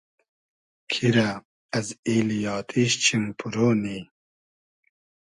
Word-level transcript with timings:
کی 0.89 1.07
رۂ 1.15 1.29
از 1.77 1.87
ایلی 2.09 2.39
آتیش 2.57 2.91
چیم 3.03 3.23
پورۉ 3.37 3.55
نی 3.81 3.97